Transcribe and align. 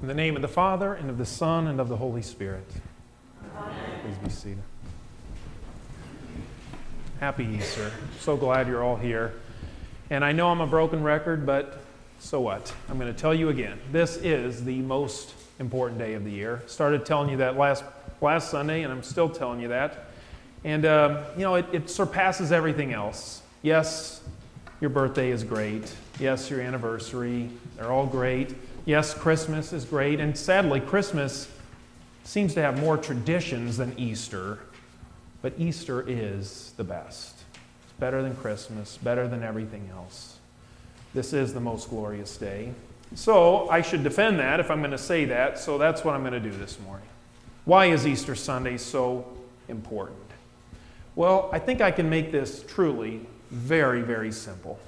In 0.00 0.06
the 0.06 0.14
name 0.14 0.36
of 0.36 0.42
the 0.42 0.48
Father, 0.48 0.94
and 0.94 1.10
of 1.10 1.18
the 1.18 1.26
Son, 1.26 1.66
and 1.66 1.80
of 1.80 1.88
the 1.88 1.96
Holy 1.96 2.22
Spirit. 2.22 2.64
Amen. 3.56 3.74
Please 4.04 4.16
be 4.18 4.30
seated. 4.30 4.62
Happy 7.18 7.44
Easter. 7.44 7.90
So 8.20 8.36
glad 8.36 8.68
you're 8.68 8.84
all 8.84 8.94
here. 8.94 9.34
And 10.08 10.24
I 10.24 10.30
know 10.30 10.50
I'm 10.50 10.60
a 10.60 10.68
broken 10.68 11.02
record, 11.02 11.44
but 11.44 11.82
so 12.20 12.40
what? 12.40 12.72
I'm 12.88 12.96
going 12.96 13.12
to 13.12 13.20
tell 13.20 13.34
you 13.34 13.48
again. 13.48 13.80
This 13.90 14.16
is 14.18 14.64
the 14.64 14.78
most 14.82 15.34
important 15.58 15.98
day 15.98 16.14
of 16.14 16.24
the 16.24 16.30
year. 16.30 16.62
Started 16.68 17.04
telling 17.04 17.28
you 17.28 17.38
that 17.38 17.56
last, 17.56 17.82
last 18.20 18.52
Sunday, 18.52 18.82
and 18.82 18.92
I'm 18.92 19.02
still 19.02 19.28
telling 19.28 19.58
you 19.58 19.66
that. 19.68 20.10
And, 20.62 20.84
uh, 20.84 21.24
you 21.36 21.42
know, 21.42 21.56
it, 21.56 21.66
it 21.72 21.90
surpasses 21.90 22.52
everything 22.52 22.92
else. 22.92 23.42
Yes, 23.62 24.20
your 24.80 24.90
birthday 24.90 25.30
is 25.30 25.42
great. 25.42 25.92
Yes, 26.20 26.50
your 26.50 26.60
anniversary, 26.60 27.50
they're 27.76 27.90
all 27.90 28.06
great. 28.06 28.54
Yes, 28.88 29.12
Christmas 29.12 29.74
is 29.74 29.84
great, 29.84 30.18
and 30.18 30.34
sadly, 30.34 30.80
Christmas 30.80 31.46
seems 32.24 32.54
to 32.54 32.62
have 32.62 32.80
more 32.80 32.96
traditions 32.96 33.76
than 33.76 33.92
Easter, 33.98 34.60
but 35.42 35.52
Easter 35.58 36.02
is 36.08 36.72
the 36.78 36.84
best. 36.84 37.36
It's 37.84 37.92
better 38.00 38.22
than 38.22 38.34
Christmas, 38.36 38.96
better 38.96 39.28
than 39.28 39.42
everything 39.42 39.90
else. 39.92 40.38
This 41.12 41.34
is 41.34 41.52
the 41.52 41.60
most 41.60 41.90
glorious 41.90 42.34
day. 42.38 42.72
So 43.14 43.68
I 43.68 43.82
should 43.82 44.02
defend 44.02 44.38
that 44.38 44.58
if 44.58 44.70
I'm 44.70 44.78
going 44.78 44.92
to 44.92 44.96
say 44.96 45.26
that, 45.26 45.58
so 45.58 45.76
that's 45.76 46.02
what 46.02 46.14
I'm 46.14 46.22
going 46.22 46.32
to 46.32 46.40
do 46.40 46.56
this 46.56 46.80
morning. 46.80 47.08
Why 47.66 47.90
is 47.90 48.06
Easter 48.06 48.34
Sunday 48.34 48.78
so 48.78 49.26
important? 49.68 50.16
Well, 51.14 51.50
I 51.52 51.58
think 51.58 51.82
I 51.82 51.90
can 51.90 52.08
make 52.08 52.32
this 52.32 52.64
truly 52.66 53.26
very, 53.50 54.00
very 54.00 54.32
simple. 54.32 54.80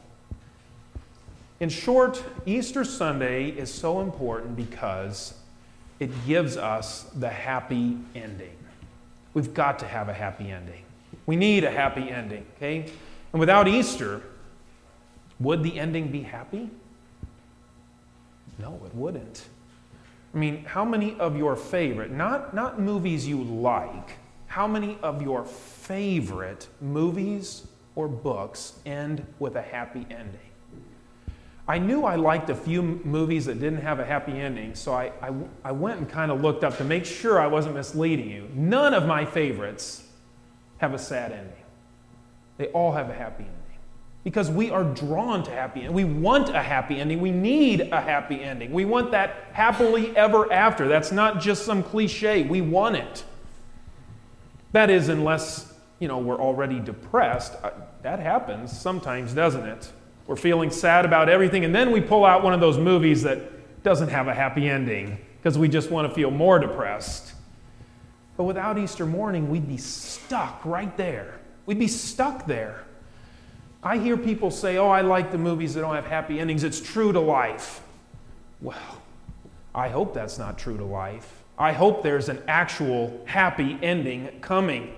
In 1.61 1.69
short, 1.69 2.25
Easter 2.47 2.85
Sunday 2.85 3.51
is 3.51 3.73
so 3.73 4.01
important 4.01 4.57
because 4.57 5.35
it 5.99 6.11
gives 6.27 6.57
us 6.57 7.03
the 7.15 7.29
happy 7.29 7.99
ending. 8.15 8.57
We've 9.35 9.53
got 9.53 9.79
to 9.81 9.87
have 9.87 10.09
a 10.09 10.15
happy 10.15 10.51
ending. 10.51 10.83
We 11.27 11.37
need 11.37 11.65
a 11.65 11.71
happy 11.71 12.09
ending, 12.09 12.47
okay? 12.57 12.91
And 13.35 13.39
without 13.39 13.69
Easter, 13.69 14.23
would 15.39 15.63
the 15.63 15.79
ending 15.79 16.11
be 16.11 16.23
happy? 16.23 16.71
No, 18.59 18.81
it 18.87 18.95
wouldn't. 18.95 19.45
I 20.35 20.39
mean, 20.39 20.65
how 20.65 20.85
many 20.87 21.19
of 21.21 21.37
your 21.37 21.57
favorite, 21.57 22.11
not, 22.11 22.55
not 22.55 22.81
movies 22.81 23.29
you 23.29 23.43
like, 23.43 24.17
how 24.47 24.67
many 24.67 24.97
of 25.03 25.21
your 25.21 25.45
favorite 25.45 26.69
movies 26.81 27.67
or 27.97 28.09
books 28.09 28.79
end 28.87 29.27
with 29.39 29.57
a 29.57 29.63
happy 29.63 30.07
ending? 30.11 30.50
I 31.71 31.79
knew 31.79 32.05
I 32.05 32.17
liked 32.17 32.51
a 32.51 32.55
few 32.57 32.83
movies 32.83 33.45
that 33.45 33.61
didn't 33.61 33.83
have 33.83 34.01
a 34.01 34.05
happy 34.05 34.33
ending, 34.33 34.75
so 34.75 34.93
I, 34.93 35.13
I, 35.23 35.33
I 35.63 35.71
went 35.71 36.01
and 36.01 36.09
kind 36.09 36.33
of 36.33 36.41
looked 36.41 36.65
up 36.65 36.77
to 36.79 36.85
make 36.85 37.05
sure 37.05 37.41
I 37.41 37.47
wasn't 37.47 37.77
misleading 37.77 38.29
you. 38.29 38.49
None 38.55 38.93
of 38.93 39.07
my 39.07 39.25
favorites 39.25 40.03
have 40.79 40.95
a 40.95 40.99
sad 40.99 41.31
ending, 41.31 41.63
they 42.57 42.67
all 42.69 42.91
have 42.91 43.09
a 43.09 43.15
happy 43.15 43.45
ending. 43.45 43.57
Because 44.25 44.51
we 44.51 44.71
are 44.71 44.83
drawn 44.83 45.45
to 45.45 45.53
happy 45.53 45.83
ending. 45.83 45.95
We 45.95 46.03
want 46.03 46.49
a 46.49 46.61
happy 46.61 46.99
ending. 46.99 47.21
We 47.21 47.31
need 47.31 47.83
a 47.83 48.01
happy 48.01 48.43
ending. 48.43 48.73
We 48.73 48.85
want 48.85 49.13
that 49.13 49.37
happily 49.53 50.15
ever 50.17 50.53
after. 50.53 50.89
That's 50.89 51.13
not 51.13 51.41
just 51.41 51.65
some 51.65 51.85
cliche. 51.85 52.43
We 52.43 52.63
want 52.63 52.97
it. 52.97 53.23
That 54.73 54.91
is, 54.91 55.09
unless, 55.09 55.73
you 56.01 56.09
know, 56.09 56.19
we're 56.19 56.41
already 56.41 56.81
depressed. 56.81 57.55
Uh, 57.63 57.71
that 58.03 58.19
happens 58.19 58.77
sometimes, 58.77 59.33
doesn't 59.33 59.67
it? 59.67 59.93
We're 60.31 60.37
feeling 60.37 60.71
sad 60.71 61.05
about 61.05 61.29
everything, 61.29 61.65
and 61.65 61.75
then 61.75 61.91
we 61.91 62.01
pull 62.01 62.25
out 62.25 62.45
one 62.45 62.55
of 62.55 62.61
those 62.61 62.79
movies 62.79 63.25
that 63.25 63.83
doesn't 63.83 64.11
have 64.11 64.29
a 64.29 64.33
happy 64.33 64.69
ending 64.69 65.19
because 65.37 65.59
we 65.59 65.69
just 65.69 65.91
want 65.91 66.09
to 66.09 66.15
feel 66.15 66.31
more 66.31 66.61
depressed. 66.61 67.33
But 68.37 68.45
without 68.45 68.79
Easter 68.79 69.05
morning, 69.07 69.51
we'd 69.51 69.67
be 69.67 69.77
stuck 69.77 70.65
right 70.65 70.97
there. 70.97 71.41
We'd 71.67 71.81
be 71.81 71.89
stuck 71.89 72.47
there. 72.47 72.85
I 73.83 73.99
hear 73.99 74.17
people 74.17 74.53
say, 74.53 74.77
Oh, 74.77 74.89
I 74.89 75.01
like 75.01 75.33
the 75.33 75.39
movies 75.39 75.75
that 75.75 75.81
don't 75.81 75.97
have 75.97 76.07
happy 76.07 76.39
endings. 76.39 76.63
It's 76.63 76.81
true 76.81 77.11
to 77.11 77.19
life. 77.19 77.83
Well, 78.61 79.03
I 79.75 79.89
hope 79.89 80.15
that's 80.15 80.39
not 80.39 80.57
true 80.57 80.77
to 80.77 80.85
life. 80.85 81.43
I 81.59 81.73
hope 81.73 82.05
there's 82.05 82.29
an 82.29 82.41
actual 82.47 83.21
happy 83.27 83.77
ending 83.83 84.39
coming. 84.43 84.95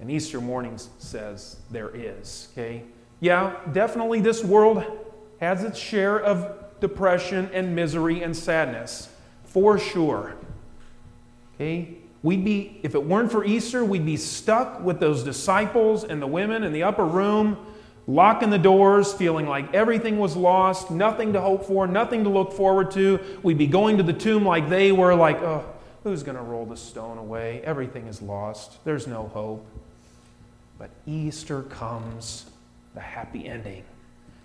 And 0.00 0.10
Easter 0.10 0.40
morning 0.40 0.76
says 0.98 1.58
there 1.70 1.94
is, 1.94 2.48
okay? 2.52 2.82
Yeah, 3.20 3.54
definitely 3.72 4.20
this 4.20 4.42
world 4.42 4.82
has 5.40 5.62
its 5.62 5.78
share 5.78 6.18
of 6.18 6.80
depression 6.80 7.50
and 7.52 7.76
misery 7.76 8.22
and 8.22 8.36
sadness, 8.36 9.08
for 9.44 9.78
sure. 9.78 10.34
Okay? 11.54 11.96
We'd 12.22 12.44
be, 12.44 12.80
if 12.82 12.94
it 12.94 13.02
weren't 13.02 13.30
for 13.30 13.44
Easter, 13.44 13.84
we'd 13.84 14.04
be 14.04 14.16
stuck 14.16 14.82
with 14.82 15.00
those 15.00 15.22
disciples 15.22 16.04
and 16.04 16.20
the 16.20 16.26
women 16.26 16.64
in 16.64 16.72
the 16.72 16.82
upper 16.82 17.04
room, 17.04 17.56
locking 18.06 18.50
the 18.50 18.58
doors, 18.58 19.12
feeling 19.12 19.46
like 19.46 19.72
everything 19.74 20.18
was 20.18 20.36
lost, 20.36 20.90
nothing 20.90 21.32
to 21.34 21.40
hope 21.40 21.64
for, 21.64 21.86
nothing 21.86 22.24
to 22.24 22.30
look 22.30 22.52
forward 22.52 22.90
to. 22.92 23.20
We'd 23.42 23.58
be 23.58 23.66
going 23.66 23.98
to 23.98 24.02
the 24.02 24.12
tomb 24.12 24.44
like 24.44 24.68
they 24.68 24.92
were, 24.92 25.14
like, 25.14 25.40
oh, 25.40 25.64
who's 26.02 26.22
going 26.22 26.36
to 26.36 26.42
roll 26.42 26.66
the 26.66 26.76
stone 26.76 27.18
away? 27.18 27.62
Everything 27.64 28.06
is 28.06 28.20
lost. 28.20 28.84
There's 28.84 29.06
no 29.06 29.28
hope. 29.28 29.66
But 30.78 30.90
Easter 31.06 31.62
comes 31.62 32.49
the 32.94 33.00
happy 33.00 33.46
ending. 33.46 33.84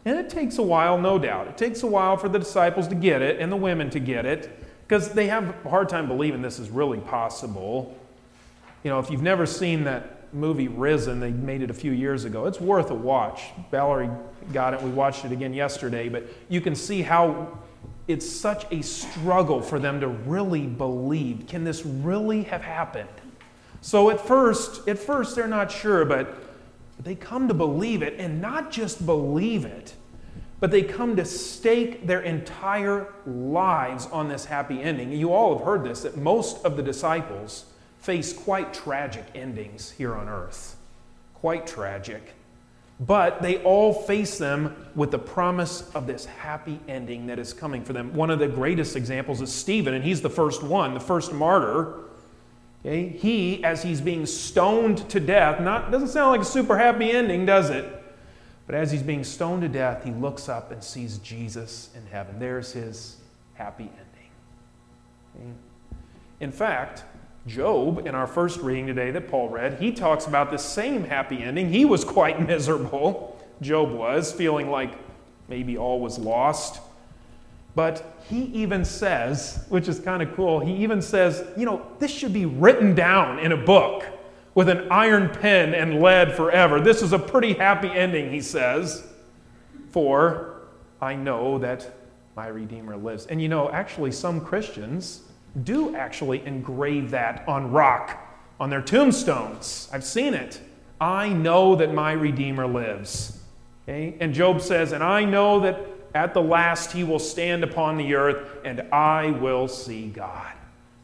And 0.05 0.19
it 0.19 0.29
takes 0.29 0.59
a 0.59 0.63
while, 0.63 0.99
no 0.99 1.17
doubt. 1.17 1.47
It 1.47 1.57
takes 1.57 1.81
a 1.81 1.87
while 1.87 2.15
for 2.15 2.29
the 2.29 2.37
disciples 2.37 2.87
to 2.89 2.95
get 2.95 3.21
it 3.21 3.39
and 3.39 3.51
the 3.51 3.55
women 3.55 3.89
to 3.89 3.99
get 3.99 4.25
it 4.25 4.63
because 4.87 5.09
they 5.09 5.27
have 5.27 5.55
a 5.65 5.69
hard 5.69 5.89
time 5.89 6.07
believing 6.07 6.43
this 6.43 6.59
is 6.59 6.69
really 6.69 6.99
possible. 6.99 7.97
You 8.83 8.91
know, 8.91 8.99
if 8.99 9.09
you've 9.09 9.23
never 9.23 9.47
seen 9.47 9.83
that 9.85 10.31
movie 10.31 10.67
Risen, 10.67 11.19
they 11.19 11.31
made 11.31 11.63
it 11.63 11.71
a 11.71 11.73
few 11.73 11.91
years 11.91 12.23
ago, 12.25 12.45
it's 12.45 12.61
worth 12.61 12.91
a 12.91 12.95
watch. 12.95 13.45
Valerie 13.71 14.11
got 14.53 14.75
it, 14.75 14.81
we 14.83 14.91
watched 14.91 15.25
it 15.25 15.31
again 15.31 15.55
yesterday, 15.55 16.07
but 16.07 16.27
you 16.49 16.61
can 16.61 16.75
see 16.75 17.01
how 17.01 17.57
it's 18.07 18.29
such 18.29 18.71
a 18.71 18.83
struggle 18.83 19.59
for 19.59 19.79
them 19.79 19.99
to 20.01 20.07
really 20.07 20.67
believe. 20.67 21.47
Can 21.47 21.63
this 21.63 21.83
really 21.83 22.43
have 22.43 22.61
happened? 22.61 23.09
So 23.81 24.11
at 24.11 24.21
first, 24.21 24.87
at 24.87 24.99
first 24.99 25.35
they're 25.35 25.47
not 25.47 25.71
sure, 25.71 26.05
but 26.05 26.44
but 26.44 26.44
they 26.99 27.15
come 27.15 27.47
to 27.47 27.53
believe 27.53 28.01
it, 28.01 28.15
and 28.17 28.41
not 28.41 28.71
just 28.71 29.05
believe 29.05 29.65
it, 29.65 29.93
but 30.59 30.71
they 30.71 30.81
come 30.81 31.15
to 31.15 31.25
stake 31.25 32.07
their 32.07 32.21
entire 32.21 33.13
lives 33.25 34.07
on 34.07 34.29
this 34.29 34.45
happy 34.45 34.81
ending. 34.81 35.11
You 35.11 35.33
all 35.33 35.57
have 35.57 35.65
heard 35.65 35.83
this 35.83 36.01
that 36.03 36.17
most 36.17 36.63
of 36.65 36.77
the 36.77 36.83
disciples 36.83 37.65
face 37.99 38.31
quite 38.33 38.73
tragic 38.73 39.25
endings 39.35 39.91
here 39.91 40.15
on 40.15 40.29
earth. 40.29 40.77
Quite 41.33 41.67
tragic. 41.67 42.33
But 42.99 43.41
they 43.41 43.57
all 43.63 43.93
face 43.93 44.37
them 44.37 44.75
with 44.95 45.11
the 45.11 45.19
promise 45.19 45.89
of 45.93 46.07
this 46.07 46.25
happy 46.25 46.79
ending 46.87 47.27
that 47.27 47.39
is 47.39 47.51
coming 47.51 47.83
for 47.83 47.91
them. 47.91 48.13
One 48.13 48.29
of 48.29 48.39
the 48.39 48.47
greatest 48.47 48.95
examples 48.95 49.41
is 49.41 49.51
Stephen, 49.51 49.93
and 49.93 50.03
he's 50.03 50.21
the 50.21 50.29
first 50.29 50.63
one, 50.63 50.93
the 50.93 50.99
first 51.01 51.33
martyr. 51.33 52.04
Okay? 52.85 53.09
He, 53.09 53.63
as 53.63 53.81
he's 53.81 53.99
being 53.99 54.25
stoned 54.25 55.09
to 55.09 55.19
death, 55.19 55.59
not, 55.59 55.91
doesn't 55.91 56.09
sound 56.09 56.31
like 56.31 56.41
a 56.41 56.45
super 56.45 56.77
happy 56.77 57.11
ending, 57.11 57.45
does 57.45 57.71
it? 57.71 58.03
But 58.67 58.75
as 58.75 58.91
he's 58.91 59.03
being 59.03 59.23
stoned 59.23 59.63
to 59.63 59.67
death, 59.67 60.03
he 60.03 60.11
looks 60.11 60.47
up 60.49 60.71
and 60.71 60.83
sees 60.83 61.17
Jesus 61.19 61.89
in 61.95 62.05
heaven. 62.07 62.39
There's 62.39 62.71
his 62.71 63.17
happy 63.55 63.85
ending. 63.85 64.29
Okay? 65.35 65.51
In 66.39 66.51
fact, 66.51 67.03
Job, 67.47 68.05
in 68.07 68.15
our 68.15 68.27
first 68.27 68.59
reading 68.59 68.87
today 68.87 69.11
that 69.11 69.29
Paul 69.29 69.49
read, 69.49 69.79
he 69.79 69.91
talks 69.91 70.25
about 70.25 70.51
the 70.51 70.57
same 70.57 71.03
happy 71.03 71.41
ending. 71.43 71.69
He 71.69 71.85
was 71.85 72.03
quite 72.03 72.39
miserable. 72.47 73.39
Job 73.61 73.91
was, 73.91 74.31
feeling 74.31 74.69
like 74.69 74.93
maybe 75.47 75.77
all 75.77 75.99
was 75.99 76.19
lost. 76.19 76.81
But 77.75 78.19
he 78.29 78.43
even 78.45 78.85
says, 78.85 79.65
which 79.69 79.87
is 79.87 79.99
kind 79.99 80.23
of 80.23 80.33
cool, 80.35 80.59
he 80.61 80.73
even 80.77 81.01
says, 81.01 81.45
you 81.57 81.65
know, 81.65 81.85
this 81.99 82.09
should 82.09 82.33
be 82.33 82.45
written 82.45 82.95
down 82.95 83.39
in 83.39 83.51
a 83.51 83.57
book 83.57 84.05
with 84.55 84.69
an 84.69 84.87
iron 84.89 85.29
pen 85.29 85.73
and 85.73 86.01
lead 86.01 86.33
forever. 86.33 86.79
This 86.79 87.01
is 87.01 87.11
a 87.11 87.19
pretty 87.19 87.53
happy 87.53 87.89
ending, 87.89 88.31
he 88.31 88.39
says, 88.39 89.05
for 89.91 90.61
I 91.01 91.15
know 91.15 91.59
that 91.59 91.93
my 92.37 92.47
Redeemer 92.47 92.95
lives. 92.95 93.25
And 93.25 93.41
you 93.41 93.49
know, 93.49 93.69
actually, 93.69 94.11
some 94.11 94.39
Christians 94.39 95.23
do 95.63 95.95
actually 95.95 96.45
engrave 96.45 97.11
that 97.11 97.47
on 97.47 97.71
rock 97.71 98.21
on 98.59 98.69
their 98.69 98.81
tombstones. 98.81 99.89
I've 99.91 100.03
seen 100.03 100.33
it. 100.33 100.61
I 100.99 101.29
know 101.29 101.75
that 101.75 101.93
my 101.93 102.13
Redeemer 102.13 102.67
lives. 102.67 103.41
Okay? 103.83 104.15
And 104.19 104.33
Job 104.33 104.61
says, 104.61 104.93
and 104.93 105.03
I 105.03 105.25
know 105.25 105.59
that 105.59 105.77
at 106.15 106.33
the 106.33 106.41
last, 106.41 106.93
he 106.93 107.03
will 107.03 107.19
stand 107.19 107.63
upon 107.63 107.97
the 107.97 108.15
earth, 108.15 108.49
and 108.63 108.81
I 108.93 109.31
will 109.31 109.67
see 109.67 110.07
God. 110.07 110.53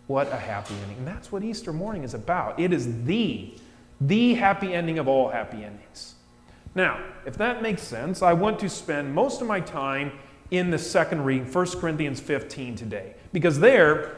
What 0.07 0.31
a 0.31 0.37
happy 0.37 0.73
ending. 0.81 0.97
And 0.99 1.07
that's 1.07 1.31
what 1.31 1.43
Easter 1.43 1.73
morning 1.73 2.03
is 2.03 2.13
about. 2.13 2.59
It 2.59 2.71
is 2.71 3.03
the, 3.03 3.53
the 3.99 4.33
happy 4.35 4.73
ending 4.73 4.99
of 4.99 5.09
all 5.09 5.29
happy 5.29 5.65
endings. 5.65 6.15
Now, 6.73 7.03
if 7.25 7.37
that 7.37 7.61
makes 7.61 7.81
sense, 7.81 8.21
I 8.21 8.31
want 8.31 8.57
to 8.59 8.69
spend 8.69 9.13
most 9.13 9.41
of 9.41 9.47
my 9.47 9.59
time 9.59 10.13
in 10.49 10.69
the 10.69 10.77
second 10.77 11.25
reading, 11.25 11.51
1 11.51 11.67
Corinthians 11.79 12.21
15 12.21 12.75
today. 12.75 13.13
Because 13.33 13.59
there, 13.59 14.15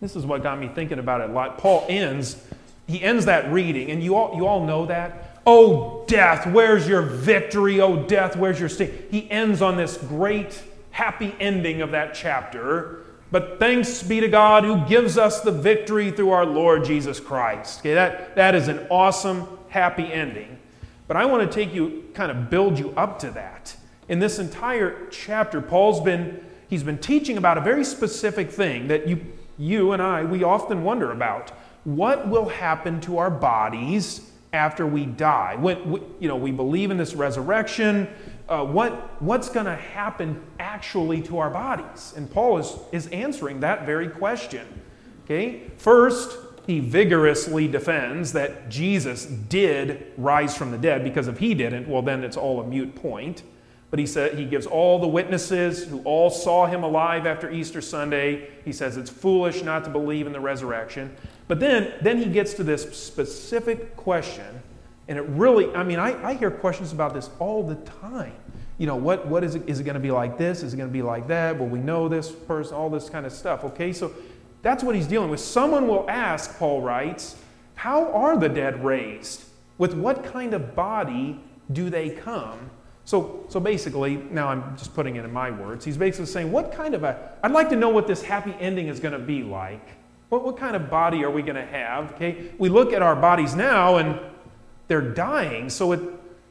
this 0.00 0.16
is 0.16 0.24
what 0.24 0.42
got 0.42 0.58
me 0.58 0.68
thinking 0.74 0.98
about 0.98 1.20
it 1.20 1.28
a 1.28 1.32
lot. 1.32 1.58
Paul 1.58 1.84
ends, 1.90 2.42
he 2.86 3.02
ends 3.02 3.26
that 3.26 3.52
reading, 3.52 3.90
and 3.90 4.02
you 4.02 4.16
all, 4.16 4.34
you 4.34 4.46
all 4.46 4.64
know 4.64 4.86
that. 4.86 5.31
Oh, 5.46 6.04
death, 6.06 6.46
where's 6.46 6.86
your 6.86 7.02
victory? 7.02 7.80
Oh, 7.80 8.04
death, 8.04 8.36
where's 8.36 8.60
your 8.60 8.68
sting? 8.68 8.92
He 9.10 9.30
ends 9.30 9.60
on 9.60 9.76
this 9.76 9.96
great, 9.96 10.62
happy 10.92 11.34
ending 11.40 11.82
of 11.82 11.90
that 11.90 12.14
chapter. 12.14 13.04
But 13.32 13.58
thanks 13.58 14.02
be 14.02 14.20
to 14.20 14.28
God 14.28 14.62
who 14.62 14.86
gives 14.86 15.16
us 15.16 15.40
the 15.40 15.50
victory 15.50 16.10
through 16.10 16.30
our 16.30 16.44
Lord 16.44 16.84
Jesus 16.84 17.18
Christ. 17.18 17.80
Okay, 17.80 17.94
that, 17.94 18.36
that 18.36 18.54
is 18.54 18.68
an 18.68 18.86
awesome, 18.90 19.46
happy 19.68 20.12
ending. 20.12 20.58
But 21.08 21.16
I 21.16 21.24
want 21.24 21.50
to 21.50 21.52
take 21.52 21.74
you, 21.74 22.04
kind 22.14 22.30
of 22.30 22.50
build 22.50 22.78
you 22.78 22.90
up 22.96 23.18
to 23.20 23.30
that. 23.30 23.74
In 24.08 24.18
this 24.18 24.38
entire 24.38 25.08
chapter, 25.10 25.60
Paul's 25.60 26.00
been, 26.00 26.44
he's 26.68 26.82
been 26.82 26.98
teaching 26.98 27.38
about 27.38 27.58
a 27.58 27.62
very 27.62 27.84
specific 27.84 28.50
thing 28.50 28.88
that 28.88 29.08
you, 29.08 29.24
you 29.58 29.92
and 29.92 30.02
I, 30.02 30.24
we 30.24 30.44
often 30.44 30.84
wonder 30.84 31.10
about. 31.10 31.50
What 31.84 32.28
will 32.28 32.48
happen 32.48 33.00
to 33.02 33.18
our 33.18 33.30
bodies 33.30 34.31
after 34.52 34.86
we 34.86 35.06
die? 35.06 35.56
When, 35.56 35.90
we, 35.90 36.00
you 36.20 36.28
know, 36.28 36.36
we 36.36 36.50
believe 36.50 36.90
in 36.90 36.96
this 36.96 37.14
resurrection. 37.14 38.08
Uh, 38.48 38.64
what, 38.64 39.22
what's 39.22 39.48
going 39.48 39.66
to 39.66 39.76
happen 39.76 40.42
actually 40.58 41.22
to 41.22 41.38
our 41.38 41.50
bodies? 41.50 42.12
And 42.16 42.30
Paul 42.30 42.58
is, 42.58 42.76
is 42.92 43.06
answering 43.08 43.60
that 43.60 43.86
very 43.86 44.08
question. 44.08 44.66
Okay? 45.24 45.70
First, 45.78 46.36
he 46.66 46.80
vigorously 46.80 47.66
defends 47.66 48.32
that 48.32 48.68
Jesus 48.68 49.26
did 49.26 50.12
rise 50.16 50.56
from 50.56 50.70
the 50.70 50.78
dead 50.78 51.02
because 51.02 51.28
if 51.28 51.38
he 51.38 51.54
didn't, 51.54 51.88
well, 51.88 52.02
then 52.02 52.22
it's 52.22 52.36
all 52.36 52.60
a 52.60 52.66
mute 52.66 52.94
point. 52.94 53.42
But 53.92 53.98
he 53.98 54.06
said 54.06 54.38
he 54.38 54.46
gives 54.46 54.66
all 54.66 54.98
the 54.98 55.06
witnesses 55.06 55.84
who 55.84 56.00
all 56.04 56.30
saw 56.30 56.64
him 56.64 56.82
alive 56.82 57.26
after 57.26 57.50
Easter 57.50 57.82
Sunday. 57.82 58.48
He 58.64 58.72
says 58.72 58.96
it's 58.96 59.10
foolish 59.10 59.62
not 59.62 59.84
to 59.84 59.90
believe 59.90 60.26
in 60.26 60.32
the 60.32 60.40
resurrection. 60.40 61.14
But 61.46 61.60
then, 61.60 61.92
then 62.00 62.16
he 62.16 62.30
gets 62.30 62.54
to 62.54 62.64
this 62.64 62.90
specific 62.96 63.94
question, 63.94 64.62
and 65.08 65.18
it 65.18 65.28
really, 65.28 65.70
I 65.74 65.84
mean, 65.84 65.98
I, 65.98 66.30
I 66.30 66.32
hear 66.32 66.50
questions 66.50 66.90
about 66.90 67.12
this 67.12 67.28
all 67.38 67.62
the 67.62 67.74
time. 67.74 68.32
You 68.78 68.86
know, 68.86 68.96
what, 68.96 69.26
what 69.26 69.44
is 69.44 69.56
it? 69.56 69.68
Is 69.68 69.78
it 69.78 69.84
going 69.84 69.92
to 69.92 70.00
be 70.00 70.10
like 70.10 70.38
this? 70.38 70.62
Is 70.62 70.72
it 70.72 70.78
going 70.78 70.88
to 70.88 70.92
be 70.92 71.02
like 71.02 71.26
that? 71.28 71.58
Will 71.58 71.66
we 71.66 71.78
know 71.78 72.08
this 72.08 72.32
person? 72.32 72.74
All 72.74 72.88
this 72.88 73.10
kind 73.10 73.26
of 73.26 73.32
stuff. 73.32 73.62
Okay, 73.62 73.92
so 73.92 74.10
that's 74.62 74.82
what 74.82 74.94
he's 74.94 75.06
dealing 75.06 75.28
with. 75.28 75.40
Someone 75.40 75.86
will 75.86 76.08
ask, 76.08 76.58
Paul 76.58 76.80
writes, 76.80 77.36
how 77.74 78.10
are 78.12 78.38
the 78.38 78.48
dead 78.48 78.82
raised? 78.82 79.44
With 79.76 79.92
what 79.92 80.24
kind 80.24 80.54
of 80.54 80.74
body 80.74 81.40
do 81.70 81.90
they 81.90 82.08
come? 82.08 82.70
So, 83.04 83.44
so 83.48 83.58
basically, 83.58 84.16
now 84.16 84.48
I'm 84.48 84.76
just 84.76 84.94
putting 84.94 85.16
it 85.16 85.24
in 85.24 85.32
my 85.32 85.50
words. 85.50 85.84
He's 85.84 85.96
basically 85.96 86.26
saying, 86.26 86.52
what 86.52 86.72
kind 86.72 86.94
of 86.94 87.02
a, 87.02 87.32
I'd 87.42 87.52
like 87.52 87.68
to 87.70 87.76
know 87.76 87.88
what 87.88 88.06
this 88.06 88.22
happy 88.22 88.54
ending 88.60 88.88
is 88.88 89.00
going 89.00 89.12
to 89.12 89.18
be 89.18 89.42
like. 89.42 89.86
What, 90.28 90.44
what 90.44 90.56
kind 90.56 90.76
of 90.76 90.88
body 90.88 91.24
are 91.24 91.30
we 91.30 91.42
going 91.42 91.56
to 91.56 91.66
have? 91.66 92.12
Okay, 92.12 92.52
we 92.58 92.68
look 92.68 92.92
at 92.92 93.02
our 93.02 93.16
bodies 93.16 93.54
now 93.54 93.96
and 93.96 94.18
they're 94.88 95.00
dying, 95.00 95.68
so 95.68 95.92
it, 95.92 96.00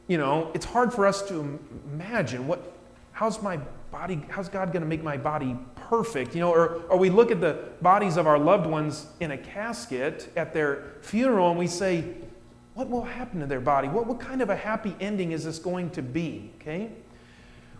you 0.08 0.18
know, 0.18 0.50
it's 0.54 0.66
hard 0.66 0.92
for 0.92 1.06
us 1.06 1.26
to 1.28 1.58
imagine 1.92 2.46
what, 2.46 2.76
how's 3.12 3.42
my 3.42 3.58
body, 3.90 4.22
how's 4.28 4.48
God 4.48 4.72
going 4.72 4.82
to 4.82 4.88
make 4.88 5.02
my 5.02 5.16
body 5.16 5.56
perfect, 5.74 6.34
you 6.34 6.40
know, 6.40 6.50
or, 6.50 6.82
or 6.88 6.96
we 6.96 7.10
look 7.10 7.30
at 7.30 7.40
the 7.40 7.68
bodies 7.82 8.16
of 8.16 8.26
our 8.26 8.38
loved 8.38 8.66
ones 8.66 9.06
in 9.20 9.32
a 9.32 9.38
casket 9.38 10.30
at 10.36 10.52
their 10.52 10.94
funeral 11.02 11.50
and 11.50 11.58
we 11.58 11.66
say, 11.66 12.04
what 12.74 12.88
will 12.88 13.04
happen 13.04 13.40
to 13.40 13.46
their 13.46 13.60
body? 13.60 13.88
What, 13.88 14.06
what 14.06 14.20
kind 14.20 14.40
of 14.40 14.50
a 14.50 14.56
happy 14.56 14.94
ending 15.00 15.32
is 15.32 15.44
this 15.44 15.58
going 15.58 15.90
to 15.90 16.02
be? 16.02 16.50
Okay? 16.60 16.90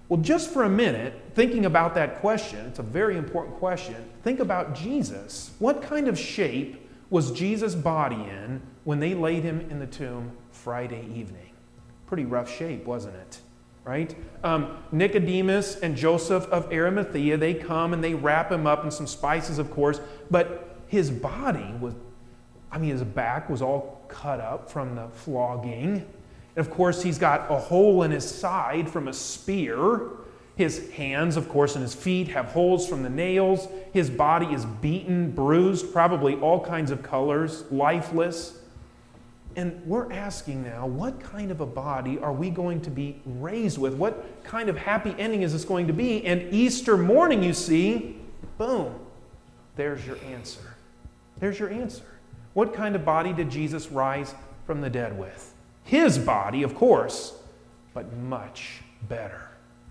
Well, 0.08 0.20
just 0.20 0.50
for 0.50 0.64
a 0.64 0.68
minute, 0.68 1.14
thinking 1.34 1.64
about 1.64 1.94
that 1.94 2.20
question, 2.20 2.66
it's 2.66 2.78
a 2.78 2.82
very 2.82 3.16
important 3.16 3.56
question. 3.56 3.96
Think 4.22 4.40
about 4.40 4.74
Jesus. 4.74 5.52
What 5.58 5.82
kind 5.82 6.08
of 6.08 6.18
shape 6.18 6.86
was 7.08 7.32
Jesus' 7.32 7.74
body 7.74 8.16
in 8.16 8.60
when 8.84 9.00
they 9.00 9.14
laid 9.14 9.42
him 9.42 9.60
in 9.70 9.78
the 9.78 9.86
tomb 9.86 10.32
Friday 10.50 11.06
evening? 11.14 11.52
Pretty 12.06 12.24
rough 12.24 12.50
shape, 12.50 12.84
wasn't 12.84 13.16
it? 13.16 13.40
right? 13.84 14.14
Um, 14.44 14.78
Nicodemus 14.92 15.76
and 15.76 15.96
Joseph 15.96 16.46
of 16.46 16.72
Arimathea, 16.72 17.36
they 17.36 17.54
come 17.54 17.92
and 17.92 18.02
they 18.02 18.14
wrap 18.14 18.50
him 18.50 18.66
up 18.66 18.84
in 18.84 18.90
some 18.90 19.06
spices, 19.06 19.58
of 19.58 19.70
course, 19.70 20.00
but 20.30 20.78
his 20.86 21.10
body 21.10 21.74
was, 21.80 21.94
I 22.72 22.78
mean, 22.78 22.90
his 22.90 23.04
back 23.04 23.50
was 23.50 23.60
all 23.60 24.02
cut 24.08 24.40
up 24.40 24.70
from 24.70 24.96
the 24.96 25.08
flogging. 25.08 26.06
And 26.56 26.66
of 26.66 26.70
course, 26.70 27.02
he's 27.02 27.18
got 27.18 27.50
a 27.50 27.58
hole 27.58 28.02
in 28.02 28.10
his 28.10 28.28
side 28.28 28.88
from 28.88 29.08
a 29.08 29.12
spear. 29.12 30.00
His 30.56 30.90
hands, 30.92 31.36
of 31.36 31.48
course, 31.48 31.76
and 31.76 31.82
his 31.82 31.94
feet 31.94 32.28
have 32.28 32.46
holes 32.46 32.88
from 32.88 33.02
the 33.02 33.10
nails. 33.10 33.68
His 33.92 34.10
body 34.10 34.46
is 34.46 34.64
beaten, 34.64 35.30
bruised, 35.30 35.92
probably 35.92 36.34
all 36.36 36.60
kinds 36.60 36.90
of 36.90 37.02
colors, 37.02 37.64
lifeless. 37.70 38.58
And 39.54 39.84
we're 39.86 40.10
asking 40.10 40.62
now, 40.62 40.86
what 40.86 41.20
kind 41.20 41.50
of 41.50 41.60
a 41.60 41.66
body 41.66 42.18
are 42.18 42.32
we 42.32 42.48
going 42.48 42.80
to 42.82 42.90
be 42.90 43.20
raised 43.26 43.76
with? 43.76 43.94
What 43.94 44.44
kind 44.44 44.70
of 44.70 44.78
happy 44.78 45.14
ending 45.18 45.42
is 45.42 45.52
this 45.52 45.64
going 45.64 45.86
to 45.88 45.92
be? 45.92 46.24
And 46.24 46.52
Easter 46.52 46.96
morning, 46.96 47.42
you 47.42 47.52
see, 47.52 48.18
boom, 48.56 48.94
there's 49.76 50.06
your 50.06 50.16
answer. 50.30 50.74
There's 51.38 51.58
your 51.58 51.70
answer. 51.70 52.04
What 52.54 52.74
kind 52.74 52.94
of 52.94 53.04
body 53.04 53.32
did 53.32 53.50
Jesus 53.50 53.90
rise 53.90 54.34
from 54.66 54.80
the 54.80 54.90
dead 54.90 55.18
with? 55.18 55.54
His 55.84 56.18
body, 56.18 56.62
of 56.62 56.74
course, 56.74 57.34
but 57.94 58.12
much 58.16 58.82
better. 59.08 59.48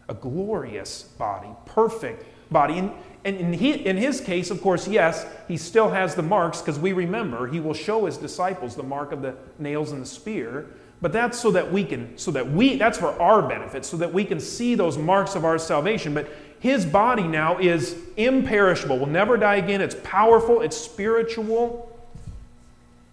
A 0.10 0.13
glorious 0.13 1.04
body, 1.04 1.50
perfect 1.66 2.25
body. 2.52 2.78
And 2.78 2.92
and 3.24 3.38
in, 3.38 3.54
he, 3.54 3.74
in 3.74 3.98
his 3.98 4.19
case, 4.19 4.50
of 4.50 4.62
course, 4.62 4.88
yes, 4.88 5.28
he 5.48 5.58
still 5.58 5.90
has 5.90 6.16
the 6.16 6.24
marks 6.24 6.60
because 6.60 6.80
we 6.80 6.94
remember 6.94 7.48
he 7.48 7.60
will 7.60 7.74
show 7.74 8.06
his 8.06 8.18
disciples 8.18 8.75
the 8.75 8.84
mark 8.84 9.12
of 9.12 9.22
the 9.22 9.36
nails 9.60 9.92
and 9.92 10.02
the 10.02 10.07
spear. 10.07 10.68
But 11.02 11.14
that's 11.14 11.40
so 11.40 11.52
that 11.52 11.72
we 11.72 11.84
can, 11.84 12.18
so 12.18 12.31
that 12.31 12.52
we, 12.52 12.78
that's 12.78 12.98
for 12.98 13.19
our 13.19 13.42
benefit, 13.42 13.86
so 13.86 13.98
that 13.98 14.12
we 14.14 14.24
can 14.24 14.40
see 14.40 14.75
those 14.75 14.98
marks 14.98 15.36
of 15.36 15.46
our 15.46 15.57
salvation. 15.57 16.14
But 16.14 16.30
his 16.60 16.86
body 16.86 17.24
now 17.24 17.57
is 17.57 17.96
imperishable, 18.18 19.00
will 19.00 19.07
never 19.07 19.36
die 19.36 19.56
again. 19.56 19.81
It's 19.81 19.96
powerful, 20.04 20.62
it's 20.62 20.78
spiritual. 20.78 21.91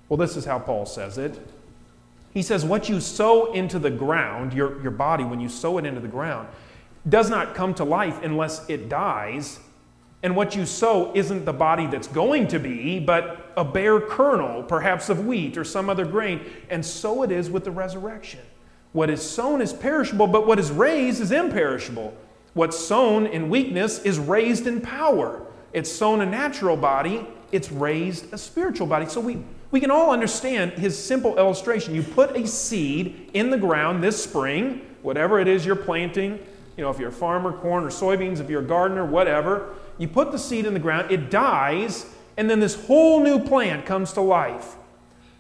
Well, 0.08 0.16
this 0.16 0.36
is 0.36 0.44
how 0.44 0.58
Paul 0.58 0.86
says 0.86 1.18
it. 1.18 1.38
He 2.32 2.42
says, 2.42 2.64
What 2.64 2.88
you 2.88 3.00
sow 3.00 3.52
into 3.52 3.78
the 3.78 3.90
ground, 3.90 4.52
your, 4.54 4.80
your 4.82 4.90
body, 4.90 5.24
when 5.24 5.40
you 5.40 5.48
sow 5.48 5.78
it 5.78 5.84
into 5.84 6.00
the 6.00 6.08
ground, 6.08 6.48
does 7.08 7.30
not 7.30 7.54
come 7.54 7.74
to 7.74 7.84
life 7.84 8.22
unless 8.22 8.68
it 8.68 8.88
dies. 8.88 9.60
And 10.22 10.34
what 10.34 10.56
you 10.56 10.66
sow 10.66 11.12
isn't 11.14 11.44
the 11.44 11.52
body 11.52 11.86
that's 11.86 12.08
going 12.08 12.48
to 12.48 12.58
be, 12.58 12.98
but 12.98 13.52
a 13.56 13.64
bare 13.64 14.00
kernel, 14.00 14.64
perhaps 14.64 15.08
of 15.08 15.26
wheat 15.26 15.56
or 15.56 15.64
some 15.64 15.88
other 15.88 16.04
grain. 16.04 16.40
And 16.70 16.84
so 16.84 17.22
it 17.22 17.30
is 17.30 17.50
with 17.50 17.64
the 17.64 17.70
resurrection. 17.70 18.40
What 18.92 19.10
is 19.10 19.22
sown 19.22 19.60
is 19.60 19.72
perishable, 19.72 20.26
but 20.26 20.46
what 20.46 20.58
is 20.58 20.70
raised 20.70 21.20
is 21.20 21.30
imperishable. 21.30 22.16
What's 22.54 22.78
sown 22.78 23.26
in 23.26 23.48
weakness 23.48 24.00
is 24.00 24.18
raised 24.18 24.66
in 24.66 24.80
power. 24.80 25.46
It's 25.72 25.92
sown 25.92 26.20
a 26.20 26.26
natural 26.26 26.76
body, 26.76 27.26
it's 27.52 27.70
raised 27.70 28.32
a 28.32 28.38
spiritual 28.38 28.86
body. 28.86 29.06
So 29.06 29.20
we, 29.20 29.44
we 29.70 29.80
can 29.80 29.90
all 29.90 30.10
understand 30.10 30.72
his 30.72 31.02
simple 31.02 31.38
illustration. 31.38 31.94
You 31.94 32.02
put 32.02 32.36
a 32.36 32.46
seed 32.46 33.30
in 33.34 33.50
the 33.50 33.58
ground 33.58 34.02
this 34.02 34.22
spring, 34.22 34.80
whatever 35.02 35.38
it 35.38 35.48
is 35.48 35.66
you're 35.66 35.76
planting, 35.76 36.38
you 36.78 36.84
know, 36.84 36.90
if 36.90 36.98
you're 36.98 37.08
a 37.08 37.12
farmer, 37.12 37.52
corn 37.52 37.84
or 37.84 37.88
soybeans, 37.88 38.38
if 38.38 38.48
you're 38.48 38.62
a 38.62 38.64
gardener, 38.64 39.04
whatever, 39.04 39.74
you 39.98 40.06
put 40.06 40.30
the 40.30 40.38
seed 40.38 40.64
in 40.64 40.74
the 40.74 40.80
ground, 40.80 41.10
it 41.10 41.28
dies, 41.28 42.06
and 42.36 42.48
then 42.48 42.60
this 42.60 42.86
whole 42.86 43.20
new 43.20 43.40
plant 43.40 43.84
comes 43.84 44.12
to 44.12 44.20
life. 44.20 44.76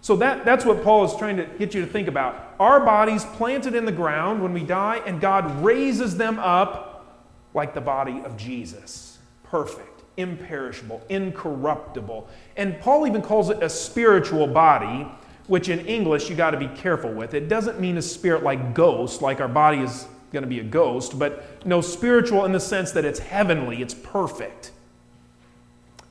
So 0.00 0.16
that, 0.16 0.44
that's 0.44 0.64
what 0.64 0.82
Paul 0.82 1.04
is 1.04 1.14
trying 1.16 1.36
to 1.36 1.44
get 1.44 1.74
you 1.74 1.80
to 1.80 1.86
think 1.86 2.08
about. 2.08 2.54
Our 2.58 2.80
bodies 2.80 3.24
planted 3.24 3.74
in 3.74 3.84
the 3.84 3.92
ground 3.92 4.42
when 4.42 4.52
we 4.52 4.64
die, 4.64 5.00
and 5.06 5.20
God 5.20 5.62
raises 5.62 6.16
them 6.16 6.38
up 6.40 7.22
like 7.54 7.72
the 7.72 7.80
body 7.80 8.20
of 8.24 8.36
Jesus. 8.36 9.18
Perfect, 9.44 9.97
imperishable, 10.18 11.00
incorruptible. 11.08 12.28
And 12.56 12.78
Paul 12.80 13.06
even 13.06 13.22
calls 13.22 13.48
it 13.48 13.62
a 13.62 13.70
spiritual 13.70 14.46
body, 14.46 15.08
which 15.46 15.70
in 15.70 15.86
English 15.86 16.28
you 16.28 16.36
got 16.36 16.50
to 16.50 16.58
be 16.58 16.68
careful 16.68 17.10
with. 17.10 17.32
It 17.32 17.48
doesn't 17.48 17.80
mean 17.80 17.96
a 17.96 18.02
spirit 18.02 18.42
like 18.42 18.74
ghost, 18.74 19.22
like 19.22 19.40
our 19.40 19.48
body 19.48 19.78
is 19.78 20.06
going 20.32 20.42
to 20.42 20.48
be 20.48 20.60
a 20.60 20.64
ghost, 20.64 21.18
but 21.18 21.64
no, 21.64 21.80
spiritual 21.80 22.44
in 22.44 22.52
the 22.52 22.60
sense 22.60 22.92
that 22.92 23.04
it's 23.04 23.18
heavenly, 23.18 23.80
it's 23.80 23.94
perfect. 23.94 24.72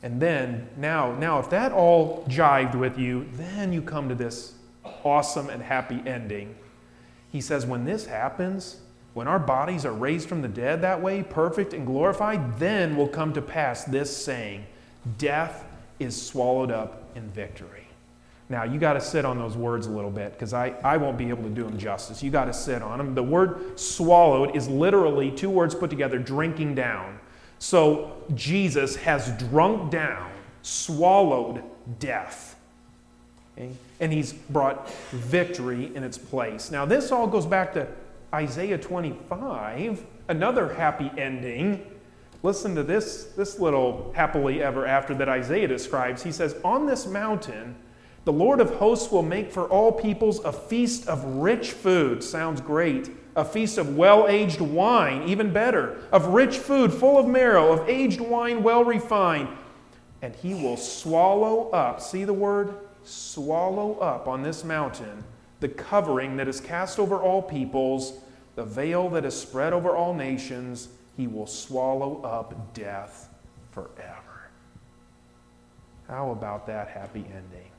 And 0.01 0.21
then, 0.21 0.69
now, 0.77 1.13
now, 1.15 1.39
if 1.39 1.49
that 1.49 1.71
all 1.71 2.23
jived 2.27 2.75
with 2.75 2.97
you, 2.97 3.27
then 3.33 3.73
you 3.73 3.81
come 3.81 4.09
to 4.09 4.15
this 4.15 4.53
awesome 5.03 5.49
and 5.49 5.61
happy 5.61 6.01
ending. 6.05 6.55
He 7.31 7.41
says, 7.41 7.65
when 7.65 7.85
this 7.85 8.05
happens, 8.05 8.77
when 9.17 9.27
our 9.27 9.39
bodies 9.39 9.83
are 9.83 9.93
raised 9.93 10.29
from 10.29 10.43
the 10.43 10.47
dead 10.47 10.83
that 10.83 11.01
way, 11.01 11.23
perfect 11.23 11.73
and 11.73 11.87
glorified, 11.87 12.59
then 12.59 12.95
will 12.95 13.07
come 13.07 13.33
to 13.33 13.41
pass 13.41 13.83
this 13.85 14.15
saying 14.15 14.63
Death 15.17 15.65
is 15.97 16.21
swallowed 16.21 16.69
up 16.69 17.09
in 17.15 17.27
victory. 17.29 17.87
Now, 18.47 18.63
you 18.63 18.79
got 18.79 18.93
to 18.93 19.01
sit 19.01 19.25
on 19.25 19.39
those 19.39 19.57
words 19.57 19.87
a 19.87 19.89
little 19.89 20.11
bit 20.11 20.33
because 20.33 20.53
I, 20.53 20.75
I 20.83 20.97
won't 20.97 21.17
be 21.17 21.29
able 21.29 21.41
to 21.41 21.49
do 21.49 21.63
them 21.63 21.79
justice. 21.79 22.21
You 22.21 22.29
got 22.29 22.45
to 22.45 22.53
sit 22.53 22.83
on 22.83 22.99
them. 22.99 23.15
The 23.15 23.23
word 23.23 23.79
swallowed 23.79 24.55
is 24.55 24.67
literally 24.67 25.31
two 25.31 25.49
words 25.49 25.73
put 25.73 25.89
together 25.89 26.19
drinking 26.19 26.75
down. 26.75 27.17
So 27.57 28.21
Jesus 28.35 28.97
has 28.97 29.31
drunk 29.49 29.89
down, 29.89 30.29
swallowed 30.61 31.63
death. 31.97 32.55
Okay? 33.57 33.71
And 33.99 34.13
he's 34.13 34.31
brought 34.31 34.91
victory 35.09 35.89
in 35.95 36.03
its 36.03 36.19
place. 36.19 36.69
Now, 36.69 36.85
this 36.85 37.11
all 37.11 37.25
goes 37.25 37.47
back 37.47 37.73
to 37.73 37.87
Isaiah 38.33 38.77
25, 38.77 40.05
another 40.27 40.73
happy 40.73 41.09
ending. 41.17 41.85
Listen 42.43 42.75
to 42.75 42.83
this, 42.83 43.25
this 43.37 43.59
little 43.59 44.11
happily 44.15 44.61
ever 44.61 44.85
after 44.85 45.15
that 45.15 45.29
Isaiah 45.29 45.67
describes. 45.67 46.23
He 46.23 46.31
says, 46.33 46.55
On 46.63 46.85
this 46.85 47.07
mountain, 47.07 47.75
the 48.25 48.33
Lord 48.33 48.59
of 48.59 48.75
hosts 48.75 49.11
will 49.11 49.23
make 49.23 49.51
for 49.51 49.67
all 49.69 49.93
peoples 49.93 50.43
a 50.43 50.51
feast 50.51 51.07
of 51.07 51.23
rich 51.23 51.71
food. 51.71 52.21
Sounds 52.21 52.59
great. 52.59 53.09
A 53.37 53.45
feast 53.45 53.77
of 53.77 53.95
well 53.95 54.27
aged 54.27 54.59
wine, 54.59 55.23
even 55.23 55.53
better. 55.53 56.01
Of 56.11 56.27
rich 56.27 56.57
food 56.57 56.93
full 56.93 57.17
of 57.17 57.27
marrow, 57.27 57.71
of 57.71 57.87
aged 57.87 58.19
wine 58.19 58.61
well 58.61 58.83
refined. 58.83 59.47
And 60.21 60.35
he 60.35 60.53
will 60.53 60.77
swallow 60.77 61.69
up, 61.69 62.01
see 62.01 62.25
the 62.25 62.33
word? 62.33 62.73
Swallow 63.03 63.97
up 63.99 64.27
on 64.27 64.43
this 64.43 64.65
mountain 64.65 65.23
the 65.59 65.69
covering 65.69 66.37
that 66.37 66.47
is 66.47 66.59
cast 66.59 66.99
over 66.99 67.17
all 67.17 67.41
peoples, 67.41 68.19
the 68.55 68.63
veil 68.63 69.09
that 69.09 69.25
is 69.25 69.39
spread 69.39 69.73
over 69.73 69.95
all 69.95 70.13
nations. 70.13 70.89
He 71.15 71.27
will 71.27 71.47
swallow 71.47 72.21
up 72.21 72.73
death 72.73 73.29
forever. 73.71 74.49
How 76.07 76.31
about 76.31 76.67
that 76.67 76.89
happy 76.89 77.25
ending? 77.33 77.71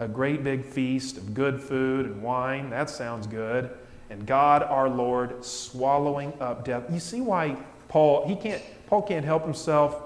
a 0.00 0.08
great 0.08 0.42
big 0.42 0.64
feast 0.64 1.16
of 1.16 1.34
good 1.34 1.60
food 1.60 2.06
and 2.06 2.22
wine. 2.22 2.70
That 2.70 2.90
sounds 2.90 3.26
good. 3.26 3.70
And 4.10 4.26
God 4.26 4.62
our 4.62 4.88
Lord 4.88 5.44
swallowing 5.44 6.32
up 6.40 6.64
death. 6.64 6.84
You 6.90 7.00
see 7.00 7.20
why 7.20 7.56
Paul 7.88 8.26
he 8.26 8.36
can't 8.36 8.62
Paul 8.86 9.02
can't 9.02 9.24
help 9.24 9.44
himself. 9.44 10.02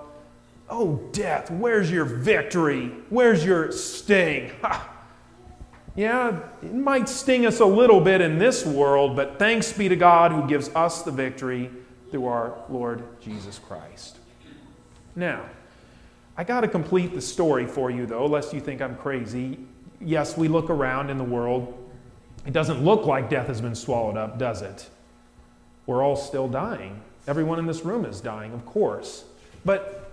Oh 0.70 0.96
death, 1.12 1.50
where's 1.50 1.90
your 1.90 2.04
victory? 2.04 2.92
Where's 3.08 3.44
your 3.44 3.72
sting? 3.72 4.52
Ha. 4.62 4.94
Yeah, 5.98 6.38
it 6.62 6.72
might 6.72 7.08
sting 7.08 7.44
us 7.44 7.58
a 7.58 7.66
little 7.66 8.00
bit 8.00 8.20
in 8.20 8.38
this 8.38 8.64
world, 8.64 9.16
but 9.16 9.36
thanks 9.36 9.72
be 9.72 9.88
to 9.88 9.96
God 9.96 10.30
who 10.30 10.46
gives 10.46 10.68
us 10.68 11.02
the 11.02 11.10
victory 11.10 11.70
through 12.12 12.26
our 12.26 12.56
Lord 12.68 13.02
Jesus 13.20 13.58
Christ. 13.58 14.16
Now, 15.16 15.44
I 16.36 16.44
got 16.44 16.60
to 16.60 16.68
complete 16.68 17.14
the 17.14 17.20
story 17.20 17.66
for 17.66 17.90
you, 17.90 18.06
though, 18.06 18.26
lest 18.26 18.54
you 18.54 18.60
think 18.60 18.80
I'm 18.80 18.96
crazy 18.96 19.58
yes, 20.00 20.36
we 20.36 20.48
look 20.48 20.70
around 20.70 21.10
in 21.10 21.18
the 21.18 21.24
world. 21.24 21.74
It 22.46 22.52
doesn't 22.52 22.84
look 22.84 23.04
like 23.04 23.28
death 23.28 23.48
has 23.48 23.60
been 23.60 23.74
swallowed 23.74 24.16
up, 24.16 24.38
does 24.38 24.62
it? 24.62 24.88
We're 25.86 26.02
all 26.02 26.16
still 26.16 26.48
dying. 26.48 27.02
Everyone 27.26 27.58
in 27.58 27.66
this 27.66 27.84
room 27.84 28.04
is 28.04 28.20
dying, 28.20 28.52
of 28.52 28.64
course. 28.64 29.24
But 29.64 30.12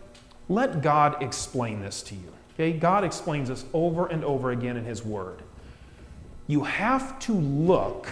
let 0.50 0.82
God 0.82 1.22
explain 1.22 1.82
this 1.82 2.02
to 2.04 2.16
you. 2.16 2.34
Okay? 2.54 2.74
God 2.74 3.04
explains 3.04 3.50
this 3.50 3.66
over 3.74 4.08
and 4.08 4.24
over 4.24 4.52
again 4.52 4.78
in 4.78 4.86
His 4.86 5.04
Word. 5.04 5.42
You 6.48 6.64
have 6.64 7.20
to 7.20 7.34
look 7.34 8.08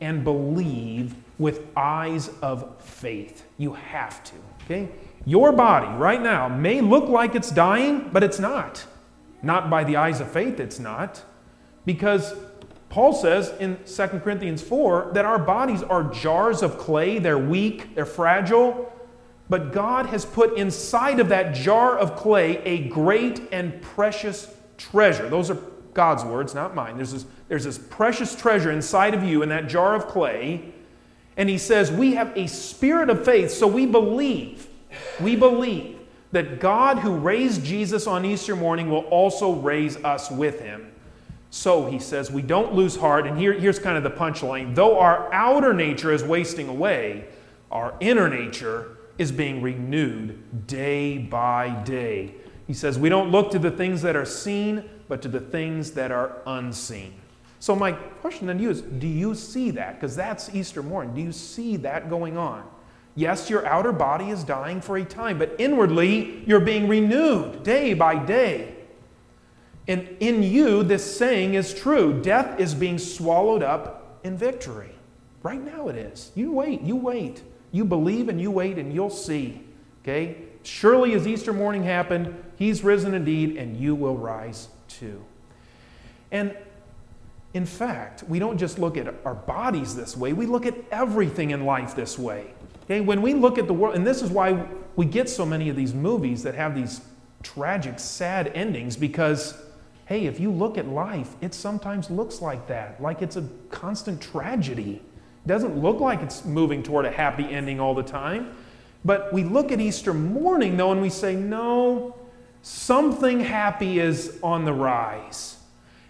and 0.00 0.22
believe 0.22 1.14
with 1.38 1.66
eyes 1.76 2.30
of 2.42 2.80
faith. 2.80 3.44
You 3.58 3.74
have 3.74 4.22
to. 4.24 4.34
Okay? 4.64 4.88
Your 5.24 5.52
body 5.52 5.88
right 5.96 6.22
now 6.22 6.48
may 6.48 6.80
look 6.80 7.08
like 7.08 7.34
it's 7.34 7.50
dying, 7.50 8.10
but 8.12 8.22
it's 8.22 8.38
not. 8.38 8.84
Not 9.42 9.70
by 9.70 9.84
the 9.84 9.96
eyes 9.96 10.20
of 10.20 10.30
faith, 10.30 10.60
it's 10.60 10.78
not. 10.78 11.22
Because 11.84 12.34
Paul 12.88 13.12
says 13.12 13.52
in 13.60 13.78
2 13.84 14.20
Corinthians 14.20 14.62
4 14.62 15.10
that 15.14 15.24
our 15.24 15.38
bodies 15.38 15.82
are 15.82 16.04
jars 16.04 16.62
of 16.62 16.78
clay, 16.78 17.18
they're 17.18 17.38
weak, 17.38 17.94
they're 17.94 18.06
fragile, 18.06 18.92
but 19.48 19.72
God 19.72 20.06
has 20.06 20.24
put 20.24 20.56
inside 20.58 21.20
of 21.20 21.28
that 21.28 21.54
jar 21.54 21.98
of 21.98 22.16
clay 22.16 22.58
a 22.64 22.88
great 22.88 23.40
and 23.52 23.80
precious 23.80 24.54
treasure. 24.76 25.28
Those 25.28 25.50
are 25.50 25.58
God's 25.98 26.22
words, 26.22 26.54
not 26.54 26.76
mine. 26.76 26.94
There's 26.94 27.10
this, 27.10 27.26
there's 27.48 27.64
this 27.64 27.76
precious 27.76 28.36
treasure 28.36 28.70
inside 28.70 29.14
of 29.14 29.24
you 29.24 29.42
in 29.42 29.48
that 29.48 29.66
jar 29.66 29.96
of 29.96 30.06
clay. 30.06 30.72
And 31.36 31.48
he 31.48 31.58
says, 31.58 31.90
We 31.90 32.14
have 32.14 32.30
a 32.36 32.46
spirit 32.46 33.10
of 33.10 33.24
faith, 33.24 33.50
so 33.50 33.66
we 33.66 33.84
believe. 33.84 34.68
We 35.20 35.34
believe 35.34 35.98
that 36.30 36.60
God, 36.60 37.00
who 37.00 37.16
raised 37.16 37.64
Jesus 37.64 38.06
on 38.06 38.24
Easter 38.24 38.54
morning, 38.54 38.88
will 38.88 39.06
also 39.06 39.54
raise 39.54 39.96
us 40.04 40.30
with 40.30 40.60
him. 40.60 40.88
So, 41.50 41.90
he 41.90 41.98
says, 41.98 42.30
we 42.30 42.42
don't 42.42 42.74
lose 42.74 42.94
heart. 42.94 43.26
And 43.26 43.36
here, 43.36 43.52
here's 43.52 43.80
kind 43.80 43.96
of 43.96 44.04
the 44.04 44.10
punchline 44.16 44.76
though 44.76 45.00
our 45.00 45.32
outer 45.32 45.74
nature 45.74 46.12
is 46.12 46.22
wasting 46.22 46.68
away, 46.68 47.24
our 47.72 47.92
inner 47.98 48.28
nature 48.28 48.98
is 49.18 49.32
being 49.32 49.62
renewed 49.62 50.68
day 50.68 51.18
by 51.18 51.70
day. 51.82 52.36
He 52.68 52.74
says, 52.74 52.98
we 52.98 53.08
don't 53.08 53.30
look 53.30 53.50
to 53.52 53.58
the 53.58 53.70
things 53.70 54.02
that 54.02 54.14
are 54.14 54.26
seen, 54.26 54.84
but 55.08 55.22
to 55.22 55.28
the 55.28 55.40
things 55.40 55.92
that 55.92 56.12
are 56.12 56.36
unseen. 56.46 57.14
So, 57.60 57.74
my 57.74 57.92
question 57.92 58.46
then 58.46 58.58
to 58.58 58.62
you 58.62 58.70
is 58.70 58.82
do 58.82 59.08
you 59.08 59.34
see 59.34 59.72
that? 59.72 59.94
Because 59.94 60.14
that's 60.14 60.54
Easter 60.54 60.82
morning. 60.82 61.14
Do 61.14 61.20
you 61.20 61.32
see 61.32 61.76
that 61.78 62.08
going 62.08 62.36
on? 62.36 62.68
Yes, 63.16 63.50
your 63.50 63.66
outer 63.66 63.90
body 63.90 64.30
is 64.30 64.44
dying 64.44 64.80
for 64.80 64.96
a 64.96 65.04
time, 65.04 65.38
but 65.38 65.56
inwardly 65.58 66.44
you're 66.46 66.60
being 66.60 66.86
renewed 66.86 67.64
day 67.64 67.94
by 67.94 68.14
day. 68.24 68.76
And 69.88 70.16
in 70.20 70.42
you, 70.42 70.84
this 70.84 71.16
saying 71.16 71.54
is 71.54 71.74
true 71.74 72.20
death 72.22 72.60
is 72.60 72.74
being 72.74 72.98
swallowed 72.98 73.62
up 73.62 74.20
in 74.22 74.36
victory. 74.36 74.92
Right 75.42 75.60
now 75.60 75.88
it 75.88 75.96
is. 75.96 76.30
You 76.34 76.52
wait, 76.52 76.82
you 76.82 76.94
wait. 76.94 77.42
You 77.72 77.84
believe 77.84 78.28
and 78.28 78.40
you 78.40 78.50
wait, 78.50 78.78
and 78.78 78.92
you'll 78.92 79.10
see. 79.10 79.62
Okay? 80.02 80.36
Surely 80.62 81.14
as 81.14 81.26
Easter 81.26 81.52
morning 81.52 81.82
happened, 81.82 82.34
he's 82.58 82.84
risen 82.84 83.14
indeed, 83.14 83.56
and 83.56 83.76
you 83.76 83.94
will 83.94 84.16
rise 84.16 84.68
too. 84.88 85.24
And 86.30 86.56
in 87.54 87.64
fact, 87.64 88.24
we 88.24 88.38
don't 88.38 88.58
just 88.58 88.78
look 88.78 88.96
at 88.96 89.14
our 89.24 89.34
bodies 89.34 89.96
this 89.96 90.16
way, 90.16 90.32
we 90.32 90.46
look 90.46 90.66
at 90.66 90.74
everything 90.90 91.50
in 91.50 91.64
life 91.64 91.94
this 91.96 92.18
way. 92.18 92.52
Okay, 92.84 93.00
when 93.00 93.22
we 93.22 93.34
look 93.34 93.58
at 93.58 93.66
the 93.66 93.74
world, 93.74 93.94
and 93.94 94.06
this 94.06 94.22
is 94.22 94.30
why 94.30 94.66
we 94.96 95.06
get 95.06 95.28
so 95.28 95.44
many 95.46 95.68
of 95.68 95.76
these 95.76 95.94
movies 95.94 96.42
that 96.42 96.54
have 96.54 96.74
these 96.74 97.00
tragic, 97.42 97.98
sad 97.98 98.50
endings, 98.54 98.96
because, 98.96 99.54
hey, 100.06 100.26
if 100.26 100.40
you 100.40 100.50
look 100.50 100.78
at 100.78 100.86
life, 100.88 101.36
it 101.40 101.54
sometimes 101.54 102.10
looks 102.10 102.40
like 102.40 102.66
that, 102.66 103.00
like 103.00 103.22
it's 103.22 103.36
a 103.36 103.46
constant 103.70 104.20
tragedy. 104.20 105.02
It 105.44 105.48
doesn't 105.48 105.78
look 105.78 106.00
like 106.00 106.20
it's 106.20 106.44
moving 106.44 106.82
toward 106.82 107.04
a 107.04 107.10
happy 107.10 107.44
ending 107.44 107.78
all 107.78 107.94
the 107.94 108.02
time. 108.02 108.54
But 109.04 109.32
we 109.32 109.44
look 109.44 109.70
at 109.70 109.80
Easter 109.80 110.12
morning, 110.12 110.76
though, 110.76 110.92
and 110.92 111.00
we 111.00 111.10
say, 111.10 111.36
no, 111.36 112.14
something 112.62 113.40
happy 113.40 113.98
is 113.98 114.38
on 114.42 114.64
the 114.64 114.72
rise. 114.72 115.56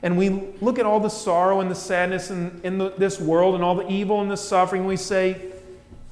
And 0.03 0.17
we 0.17 0.29
look 0.61 0.79
at 0.79 0.87
all 0.87 1.01
the 1.01 1.09
sorrow 1.09 1.61
and 1.61 1.71
the 1.71 1.75
sadness 1.75 2.31
in, 2.31 2.61
in 2.63 2.79
the, 2.79 2.91
this 2.91 3.21
world 3.21 3.55
and 3.55 3.65
all 3.65 3.75
the 3.75 3.89
evil 3.89 4.21
and 4.21 4.31
the 4.31 4.37
suffering, 4.37 4.87
we 4.87 4.97
say, 4.97 5.53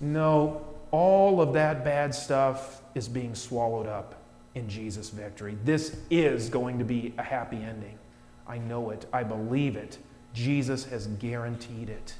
no, 0.01 0.65
all 0.91 1.41
of 1.41 1.53
that 1.53 1.85
bad 1.85 2.15
stuff 2.15 2.83
is 2.95 3.09
being 3.09 3.35
swallowed 3.35 3.87
up 3.87 4.15
in 4.55 4.69
Jesus' 4.69 5.11
victory. 5.11 5.57
This 5.65 5.97
is 6.11 6.49
going 6.49 6.79
to 6.79 6.85
be 6.85 7.15
a 7.19 7.23
happy 7.23 7.59
ending. 7.59 7.99
I 8.47 8.59
know 8.59 8.91
it. 8.91 9.07
I 9.13 9.23
believe 9.23 9.77
it. 9.77 9.99
Jesus 10.33 10.85
has 10.87 11.07
guaranteed 11.07 11.91
it. 11.91 12.15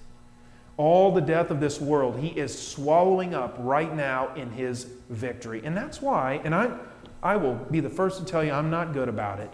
All 0.77 1.13
the 1.13 1.21
death 1.21 1.51
of 1.51 1.61
this 1.61 1.81
world, 1.81 2.19
he 2.19 2.29
is 2.29 2.57
swallowing 2.57 3.35
up 3.35 3.57
right 3.59 3.95
now 3.95 4.35
in 4.35 4.51
his 4.51 4.85
victory. 5.09 5.63
And 5.65 5.75
that's 5.75 6.03
why, 6.03 6.41
and 6.45 6.55
I, 6.55 6.77
I 7.23 7.37
will 7.37 7.55
be 7.55 7.81
the 7.81 7.91
first 7.91 8.19
to 8.19 8.25
tell 8.25 8.45
you 8.45 8.53
I'm 8.53 8.71
not 8.71 8.93
good 8.93 9.09
about 9.09 9.41
it, 9.41 9.53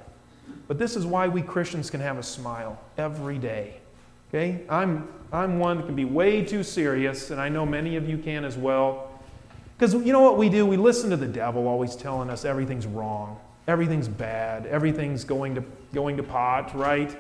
but 0.68 0.78
this 0.78 0.96
is 0.96 1.06
why 1.06 1.28
we 1.28 1.42
Christians 1.42 1.90
can 1.90 2.00
have 2.00 2.18
a 2.18 2.22
smile 2.22 2.78
every 2.98 3.38
day. 3.38 3.80
Okay? 4.28 4.62
I'm, 4.68 5.08
I'm 5.32 5.58
one 5.58 5.78
that 5.78 5.86
can 5.86 5.94
be 5.94 6.04
way 6.04 6.44
too 6.44 6.62
serious, 6.62 7.30
and 7.30 7.40
I 7.40 7.48
know 7.48 7.66
many 7.66 7.96
of 7.96 8.08
you 8.08 8.18
can 8.18 8.44
as 8.44 8.56
well. 8.56 9.10
Because 9.76 9.94
you 9.94 10.12
know 10.12 10.20
what 10.20 10.38
we 10.38 10.48
do? 10.48 10.64
We 10.64 10.76
listen 10.76 11.10
to 11.10 11.16
the 11.16 11.26
devil 11.26 11.66
always 11.66 11.96
telling 11.96 12.30
us 12.30 12.44
everything's 12.44 12.86
wrong, 12.86 13.38
everything's 13.68 14.08
bad, 14.08 14.66
everything's 14.66 15.24
going 15.24 15.54
to, 15.54 15.64
going 15.92 16.16
to 16.16 16.22
pot, 16.22 16.74
right? 16.74 17.14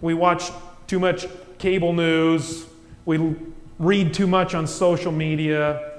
We 0.00 0.14
watch 0.14 0.50
too 0.86 0.98
much 0.98 1.26
cable 1.58 1.92
news, 1.92 2.66
we 3.04 3.34
read 3.78 4.12
too 4.12 4.26
much 4.26 4.54
on 4.54 4.66
social 4.66 5.12
media, 5.12 5.97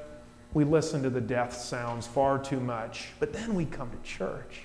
we 0.54 0.64
listen 0.64 1.04
to 1.04 1.10
the 1.10 1.22
death 1.22 1.56
sounds 1.56 2.08
far 2.08 2.40
too 2.40 2.60
much. 2.60 3.10
But 3.20 3.34
then 3.34 3.54
we 3.54 3.66
come 3.66 3.92
to 3.92 4.10
church 4.10 4.62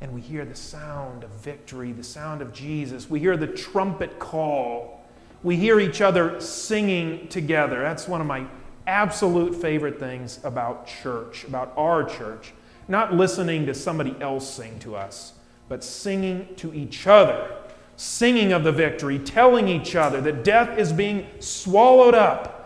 and 0.00 0.12
we 0.12 0.20
hear 0.20 0.44
the 0.44 0.56
sound 0.56 1.24
of 1.24 1.30
victory, 1.30 1.92
the 1.92 2.02
sound 2.02 2.42
of 2.42 2.52
Jesus. 2.52 3.08
We 3.08 3.20
hear 3.20 3.36
the 3.36 3.46
trumpet 3.46 4.18
call 4.18 5.00
we 5.42 5.56
hear 5.56 5.80
each 5.80 6.00
other 6.00 6.38
singing 6.40 7.28
together. 7.28 7.80
That's 7.80 8.06
one 8.06 8.20
of 8.20 8.26
my 8.26 8.46
absolute 8.86 9.54
favorite 9.54 9.98
things 9.98 10.38
about 10.44 10.86
church, 10.86 11.44
about 11.44 11.72
our 11.76 12.04
church. 12.04 12.52
Not 12.88 13.14
listening 13.14 13.66
to 13.66 13.74
somebody 13.74 14.14
else 14.20 14.48
sing 14.52 14.78
to 14.80 14.96
us, 14.96 15.32
but 15.68 15.82
singing 15.82 16.48
to 16.56 16.74
each 16.74 17.06
other, 17.06 17.56
singing 17.96 18.52
of 18.52 18.64
the 18.64 18.72
victory, 18.72 19.18
telling 19.18 19.68
each 19.68 19.94
other 19.96 20.20
that 20.20 20.44
death 20.44 20.76
is 20.76 20.92
being 20.92 21.26
swallowed 21.38 22.14
up. 22.14 22.59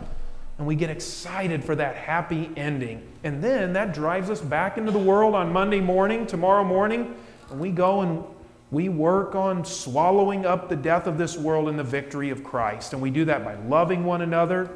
And 0.57 0.65
we 0.65 0.75
get 0.75 0.89
excited 0.89 1.63
for 1.63 1.75
that 1.75 1.95
happy 1.95 2.49
ending. 2.55 3.05
And 3.23 3.43
then 3.43 3.73
that 3.73 3.93
drives 3.93 4.29
us 4.29 4.39
back 4.39 4.77
into 4.77 4.91
the 4.91 4.99
world 4.99 5.35
on 5.35 5.51
Monday 5.51 5.81
morning, 5.81 6.25
tomorrow 6.25 6.63
morning, 6.63 7.13
and 7.51 7.59
we 7.59 7.71
go 7.71 8.01
and 8.01 8.23
we 8.71 8.89
work 8.89 9.35
on 9.35 9.63
swallowing 9.63 10.45
up 10.45 10.69
the 10.69 10.75
death 10.75 11.07
of 11.07 11.17
this 11.17 11.37
world 11.37 11.69
in 11.69 11.77
the 11.77 11.83
victory 11.83 12.29
of 12.29 12.43
Christ. 12.43 12.93
And 12.93 13.01
we 13.01 13.09
do 13.09 13.25
that 13.25 13.43
by 13.43 13.55
loving 13.55 14.05
one 14.05 14.21
another, 14.21 14.69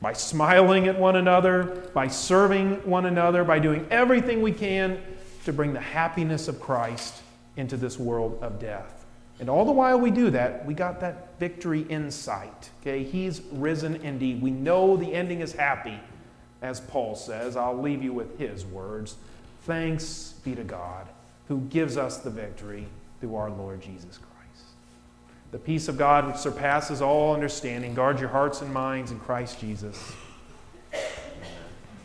by 0.00 0.12
smiling 0.12 0.86
at 0.86 0.98
one 0.98 1.16
another, 1.16 1.90
by 1.94 2.08
serving 2.08 2.76
one 2.88 3.06
another, 3.06 3.42
by 3.42 3.58
doing 3.58 3.86
everything 3.90 4.42
we 4.42 4.52
can 4.52 5.02
to 5.44 5.52
bring 5.52 5.72
the 5.72 5.80
happiness 5.80 6.46
of 6.46 6.60
Christ 6.60 7.22
into 7.56 7.76
this 7.76 7.98
world 7.98 8.38
of 8.42 8.58
death. 8.58 9.01
And 9.42 9.50
all 9.50 9.64
the 9.64 9.72
while 9.72 9.98
we 9.98 10.12
do 10.12 10.30
that, 10.30 10.64
we 10.66 10.72
got 10.72 11.00
that 11.00 11.36
victory 11.40 11.84
in 11.88 12.12
sight. 12.12 12.70
Okay, 12.80 13.02
he's 13.02 13.40
risen 13.50 13.96
indeed. 13.96 14.40
We 14.40 14.52
know 14.52 14.96
the 14.96 15.12
ending 15.12 15.40
is 15.40 15.52
happy, 15.52 15.98
as 16.62 16.78
Paul 16.78 17.16
says. 17.16 17.56
I'll 17.56 17.76
leave 17.76 18.04
you 18.04 18.12
with 18.12 18.38
his 18.38 18.64
words. 18.64 19.16
Thanks 19.62 20.34
be 20.44 20.54
to 20.54 20.62
God 20.62 21.08
who 21.48 21.58
gives 21.62 21.96
us 21.96 22.18
the 22.18 22.30
victory 22.30 22.86
through 23.20 23.34
our 23.34 23.50
Lord 23.50 23.80
Jesus 23.80 24.16
Christ. 24.16 24.64
The 25.50 25.58
peace 25.58 25.88
of 25.88 25.98
God, 25.98 26.28
which 26.28 26.36
surpasses 26.36 27.02
all 27.02 27.34
understanding, 27.34 27.94
guard 27.94 28.20
your 28.20 28.28
hearts 28.28 28.62
and 28.62 28.72
minds 28.72 29.10
in 29.10 29.18
Christ 29.18 29.58
Jesus. 29.58 30.12